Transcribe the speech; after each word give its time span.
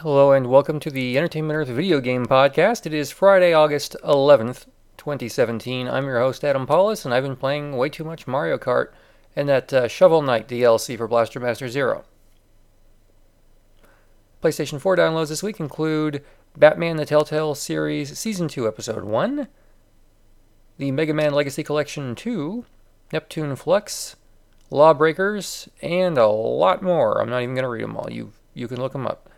Hello 0.00 0.32
and 0.32 0.48
welcome 0.48 0.78
to 0.80 0.90
the 0.90 1.16
Entertainment 1.16 1.56
Earth 1.56 1.68
video 1.68 2.02
game 2.02 2.26
podcast. 2.26 2.84
It 2.84 2.92
is 2.92 3.10
Friday, 3.10 3.54
August 3.54 3.96
11th, 4.04 4.66
2017. 4.98 5.88
I'm 5.88 6.04
your 6.04 6.20
host, 6.20 6.44
Adam 6.44 6.66
Pawlus, 6.66 7.06
and 7.06 7.14
I've 7.14 7.22
been 7.22 7.34
playing 7.34 7.78
way 7.78 7.88
too 7.88 8.04
much 8.04 8.26
Mario 8.26 8.58
Kart 8.58 8.88
and 9.34 9.48
that 9.48 9.72
uh, 9.72 9.88
Shovel 9.88 10.20
Knight 10.20 10.48
DLC 10.48 10.98
for 10.98 11.08
Blaster 11.08 11.40
Master 11.40 11.66
Zero. 11.70 12.04
PlayStation 14.42 14.78
4 14.78 14.98
downloads 14.98 15.30
this 15.30 15.42
week 15.42 15.60
include 15.60 16.22
Batman 16.58 16.98
the 16.98 17.06
Telltale 17.06 17.54
Series 17.54 18.18
Season 18.18 18.48
2, 18.48 18.68
Episode 18.68 19.04
1, 19.04 19.48
the 20.76 20.90
Mega 20.90 21.14
Man 21.14 21.32
Legacy 21.32 21.64
Collection 21.64 22.14
2, 22.14 22.66
Neptune 23.14 23.56
Flux, 23.56 24.16
Lawbreakers, 24.70 25.70
and 25.80 26.18
a 26.18 26.26
lot 26.26 26.82
more. 26.82 27.18
I'm 27.18 27.30
not 27.30 27.40
even 27.40 27.54
going 27.54 27.62
to 27.62 27.70
read 27.70 27.84
them 27.84 27.96
all. 27.96 28.12
You, 28.12 28.34
you 28.52 28.68
can 28.68 28.78
look 28.78 28.92
them 28.92 29.06
up. 29.06 29.30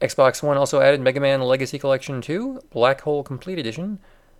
Xbox 0.00 0.42
One 0.42 0.56
also 0.56 0.80
added 0.80 1.00
Mega 1.00 1.20
Man 1.20 1.42
Legacy 1.42 1.78
Collection 1.78 2.20
2, 2.20 2.62
Black 2.70 3.02
Hole 3.02 3.22
Complete 3.22 3.58
Edition, 3.58 3.98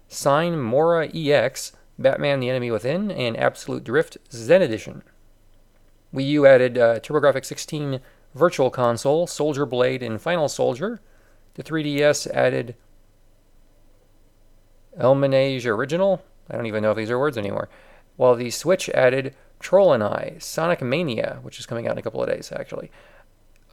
Sine 0.09 0.59
Mora 0.59 1.09
EX, 1.15 1.73
Batman 1.99 2.41
the 2.41 2.49
Enemy 2.49 2.71
Within, 2.71 3.11
and 3.11 3.37
Absolute 3.37 3.85
Drift 3.85 4.17
Zen 4.33 4.63
Edition. 4.63 5.03
Wii 6.15 6.29
U 6.31 6.47
added 6.47 6.79
uh, 6.79 6.99
TurboGrafx 7.01 7.45
16 7.45 8.01
Virtual 8.35 8.71
Console, 8.71 9.27
Soldier 9.27 9.67
Blade, 9.67 10.03
and 10.03 10.21
Final 10.21 10.49
Soldier. 10.49 11.01
The 11.55 11.63
3DS 11.63 12.29
added 12.31 12.75
Elminage 14.99 15.67
Original. 15.67 16.23
I 16.49 16.57
don't 16.57 16.67
even 16.67 16.83
know 16.83 16.93
if 16.93 16.97
these 16.97 17.11
are 17.11 17.19
words 17.19 17.37
anymore. 17.37 17.69
While 18.17 18.35
the 18.35 18.51
Switch 18.51 18.89
added 18.91 19.35
Troll 19.59 19.93
and 19.93 20.03
I, 20.03 20.37
Sonic 20.39 20.81
Mania, 20.81 21.39
which 21.43 21.59
is 21.59 21.67
coming 21.67 21.87
out 21.87 21.93
in 21.93 21.99
a 21.99 22.03
couple 22.03 22.23
of 22.23 22.29
days 22.29 22.53
actually, 22.55 22.91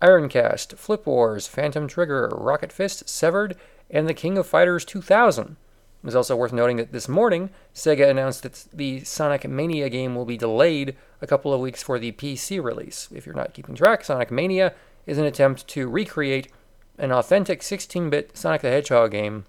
Ironcast, 0.01 0.77
Flip 0.77 1.05
Wars, 1.05 1.47
Phantom 1.47 1.87
Trigger, 1.87 2.29
Rocket 2.35 2.71
Fist, 2.71 3.09
Severed, 3.09 3.55
and 3.89 4.07
The 4.07 4.13
King 4.13 4.37
of 4.37 4.45
Fighters 4.45 4.85
2000. 4.85 5.57
It 6.03 6.07
is 6.07 6.15
also 6.15 6.35
worth 6.35 6.53
noting 6.53 6.77
that 6.77 6.91
this 6.91 7.09
morning, 7.09 7.49
Sega 7.73 8.07
announced 8.07 8.43
that 8.43 8.65
the 8.71 9.03
Sonic 9.03 9.47
Mania 9.49 9.89
game 9.89 10.15
will 10.15 10.25
be 10.25 10.37
delayed 10.37 10.95
a 11.21 11.27
couple 11.27 11.53
of 11.53 11.61
weeks 11.61 11.81
for 11.81 11.97
the 11.97 12.11
PC 12.11 12.63
release. 12.63 13.09
If 13.13 13.25
you're 13.25 13.35
not 13.35 13.53
keeping 13.53 13.75
track, 13.75 14.03
Sonic 14.03 14.29
Mania 14.29 14.73
is 15.07 15.17
an 15.17 15.25
attempt 15.25 15.67
to 15.69 15.89
recreate 15.89 16.51
an 16.99 17.11
authentic 17.11 17.63
16 17.63 18.09
bit 18.09 18.37
Sonic 18.37 18.61
the 18.61 18.69
Hedgehog 18.69 19.11
game 19.11 19.45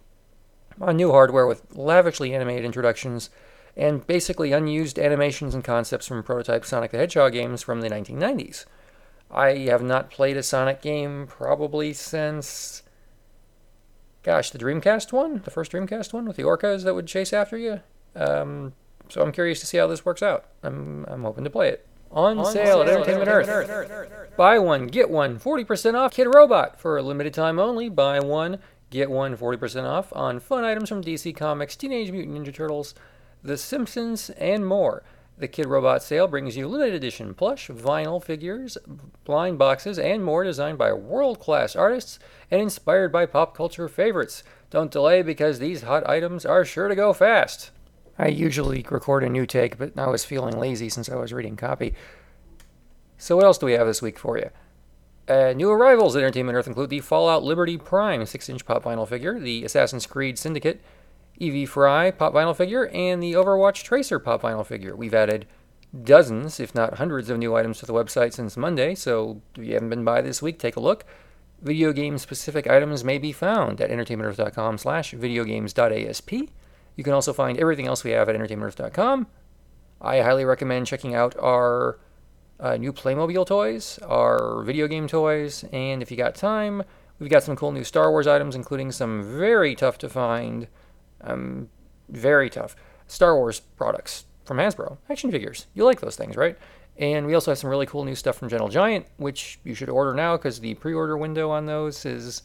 on 0.80 0.96
new 0.96 1.10
hardware 1.10 1.46
with 1.46 1.76
lavishly 1.76 2.34
animated 2.34 2.64
introductions 2.64 3.28
and 3.76 4.06
basically 4.06 4.52
unused 4.52 4.98
animations 4.98 5.54
and 5.54 5.62
concepts 5.62 6.06
from 6.06 6.22
prototype 6.22 6.64
Sonic 6.64 6.90
the 6.90 6.98
Hedgehog 6.98 7.32
games 7.32 7.62
from 7.62 7.80
the 7.80 7.90
1990s. 7.90 8.64
I 9.30 9.50
have 9.68 9.82
not 9.82 10.10
played 10.10 10.36
a 10.36 10.42
Sonic 10.42 10.80
game 10.80 11.26
probably 11.26 11.92
since, 11.92 12.82
gosh, 14.22 14.50
the 14.50 14.58
Dreamcast 14.58 15.12
one, 15.12 15.42
the 15.44 15.50
first 15.50 15.72
Dreamcast 15.72 16.12
one 16.12 16.24
with 16.24 16.36
the 16.36 16.44
orcas 16.44 16.84
that 16.84 16.94
would 16.94 17.06
chase 17.06 17.32
after 17.32 17.58
you. 17.58 17.80
Um, 18.16 18.72
so 19.08 19.22
I'm 19.22 19.32
curious 19.32 19.60
to 19.60 19.66
see 19.66 19.78
how 19.78 19.86
this 19.86 20.04
works 20.04 20.22
out. 20.22 20.46
I'm 20.62 21.04
I'm 21.08 21.22
hoping 21.22 21.44
to 21.44 21.50
play 21.50 21.68
it. 21.68 21.86
On, 22.10 22.38
On 22.38 22.46
sale, 22.46 22.54
sale, 22.54 22.82
at 22.82 22.88
Entertainment, 22.88 23.28
Entertainment 23.28 23.70
Earth. 23.70 23.90
Earth. 23.90 24.10
Earth. 24.12 24.36
Buy 24.36 24.58
one, 24.58 24.86
get 24.86 25.10
one, 25.10 25.38
40% 25.38 25.94
off 25.94 26.14
Kidrobot 26.14 26.78
for 26.78 26.96
a 26.96 27.02
limited 27.02 27.34
time 27.34 27.58
only. 27.58 27.90
Buy 27.90 28.18
one, 28.20 28.60
get 28.88 29.10
one, 29.10 29.36
40% 29.36 29.84
off 29.84 30.10
on 30.16 30.40
fun 30.40 30.64
items 30.64 30.88
from 30.88 31.04
DC 31.04 31.36
Comics, 31.36 31.76
Teenage 31.76 32.10
Mutant 32.10 32.34
Ninja 32.34 32.54
Turtles, 32.54 32.94
The 33.42 33.58
Simpsons, 33.58 34.30
and 34.30 34.66
more. 34.66 35.02
The 35.38 35.46
Kidrobot 35.46 36.02
sale 36.02 36.26
brings 36.26 36.56
you 36.56 36.66
limited 36.66 36.94
edition 36.94 37.32
plush, 37.32 37.68
vinyl 37.68 38.22
figures, 38.22 38.76
blind 39.24 39.56
boxes, 39.56 39.96
and 39.96 40.24
more 40.24 40.42
designed 40.42 40.78
by 40.78 40.92
world 40.92 41.38
class 41.38 41.76
artists 41.76 42.18
and 42.50 42.60
inspired 42.60 43.12
by 43.12 43.24
pop 43.24 43.56
culture 43.56 43.88
favorites. 43.88 44.42
Don't 44.70 44.90
delay 44.90 45.22
because 45.22 45.60
these 45.60 45.82
hot 45.82 46.08
items 46.08 46.44
are 46.44 46.64
sure 46.64 46.88
to 46.88 46.96
go 46.96 47.12
fast. 47.12 47.70
I 48.18 48.26
usually 48.26 48.84
record 48.90 49.22
a 49.22 49.28
new 49.28 49.46
take, 49.46 49.78
but 49.78 49.96
I 49.96 50.08
was 50.08 50.24
feeling 50.24 50.58
lazy 50.58 50.88
since 50.88 51.08
I 51.08 51.14
was 51.14 51.32
reading 51.32 51.54
copy. 51.54 51.94
So, 53.16 53.36
what 53.36 53.44
else 53.44 53.58
do 53.58 53.66
we 53.66 53.74
have 53.74 53.86
this 53.86 54.02
week 54.02 54.18
for 54.18 54.38
you? 54.38 54.50
Uh, 55.28 55.52
new 55.52 55.70
arrivals 55.70 56.16
at 56.16 56.22
Entertainment 56.22 56.56
Earth 56.56 56.66
include 56.66 56.90
the 56.90 57.00
Fallout 57.00 57.44
Liberty 57.44 57.76
Prime 57.76 58.26
6 58.26 58.48
inch 58.48 58.66
pop 58.66 58.82
vinyl 58.82 59.06
figure, 59.06 59.38
the 59.38 59.64
Assassin's 59.64 60.06
Creed 60.06 60.36
Syndicate 60.36 60.80
Evie 61.38 61.66
Fry 61.66 62.10
pop 62.10 62.34
vinyl 62.34 62.56
figure, 62.56 62.88
and 62.88 63.22
the 63.22 63.32
Overwatch 63.32 63.82
Tracer 63.82 64.18
pop 64.18 64.42
vinyl 64.42 64.66
figure. 64.66 64.94
We've 64.94 65.14
added 65.14 65.46
dozens, 66.02 66.60
if 66.60 66.74
not 66.74 66.94
hundreds, 66.94 67.30
of 67.30 67.38
new 67.38 67.54
items 67.54 67.78
to 67.78 67.86
the 67.86 67.94
website 67.94 68.32
since 68.32 68.56
Monday, 68.56 68.94
so 68.94 69.40
if 69.56 69.64
you 69.64 69.74
haven't 69.74 69.88
been 69.88 70.04
by 70.04 70.20
this 70.20 70.42
week, 70.42 70.58
take 70.58 70.76
a 70.76 70.80
look. 70.80 71.04
Video 71.62 71.92
game 71.92 72.18
specific 72.18 72.68
items 72.68 73.02
may 73.02 73.18
be 73.18 73.32
found 73.32 73.80
at 73.80 73.90
entertainmentearth.com 73.90 74.78
slash 74.78 75.14
videogames.asp. 75.14 76.32
You 76.96 77.04
can 77.04 77.12
also 77.12 77.32
find 77.32 77.58
everything 77.58 77.86
else 77.86 78.04
we 78.04 78.10
have 78.10 78.28
at 78.28 78.36
entertainmentearth.com. 78.36 79.26
I 80.00 80.20
highly 80.20 80.44
recommend 80.44 80.86
checking 80.86 81.14
out 81.14 81.36
our 81.38 81.98
uh, 82.60 82.76
new 82.76 82.92
Playmobil 82.92 83.46
toys, 83.46 83.98
our 84.06 84.62
video 84.62 84.86
game 84.86 85.08
toys, 85.08 85.64
and 85.72 86.02
if 86.02 86.10
you 86.10 86.16
got 86.16 86.34
time, 86.34 86.82
we've 87.18 87.30
got 87.30 87.42
some 87.42 87.56
cool 87.56 87.72
new 87.72 87.84
Star 87.84 88.10
Wars 88.10 88.26
items, 88.26 88.54
including 88.54 88.92
some 88.92 89.22
very 89.22 89.74
tough 89.74 89.98
to 89.98 90.08
find 90.08 90.68
um, 91.20 91.68
very 92.08 92.50
tough. 92.50 92.76
Star 93.06 93.34
Wars 93.36 93.60
products 93.60 94.24
from 94.44 94.58
Hasbro, 94.58 94.98
action 95.08 95.30
figures. 95.30 95.66
You 95.74 95.84
like 95.84 96.00
those 96.00 96.16
things, 96.16 96.36
right? 96.36 96.58
And 96.96 97.26
we 97.26 97.34
also 97.34 97.50
have 97.52 97.58
some 97.58 97.70
really 97.70 97.86
cool 97.86 98.04
new 98.04 98.14
stuff 98.14 98.36
from 98.36 98.48
Gentle 98.48 98.68
Giant, 98.68 99.06
which 99.18 99.60
you 99.62 99.74
should 99.74 99.88
order 99.88 100.14
now 100.14 100.36
because 100.36 100.60
the 100.60 100.74
pre 100.74 100.92
order 100.92 101.16
window 101.16 101.50
on 101.50 101.66
those 101.66 102.04
is 102.04 102.42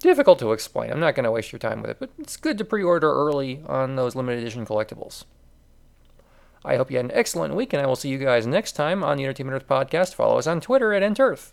difficult 0.00 0.38
to 0.40 0.52
explain. 0.52 0.90
I'm 0.90 1.00
not 1.00 1.14
going 1.14 1.24
to 1.24 1.30
waste 1.30 1.52
your 1.52 1.60
time 1.60 1.80
with 1.80 1.90
it, 1.90 1.98
but 2.00 2.10
it's 2.18 2.36
good 2.36 2.58
to 2.58 2.64
pre 2.64 2.82
order 2.82 3.10
early 3.12 3.62
on 3.66 3.96
those 3.96 4.16
limited 4.16 4.40
edition 4.40 4.66
collectibles. 4.66 5.24
I 6.64 6.76
hope 6.76 6.90
you 6.90 6.96
had 6.96 7.06
an 7.06 7.12
excellent 7.12 7.54
week, 7.54 7.72
and 7.72 7.82
I 7.82 7.86
will 7.86 7.96
see 7.96 8.08
you 8.08 8.18
guys 8.18 8.46
next 8.46 8.72
time 8.72 9.04
on 9.04 9.18
the 9.18 9.24
Entertainment 9.24 9.62
Earth 9.62 9.68
podcast. 9.68 10.14
Follow 10.14 10.38
us 10.38 10.46
on 10.46 10.60
Twitter 10.60 10.92
at 10.94 11.02
EntEarth. 11.02 11.52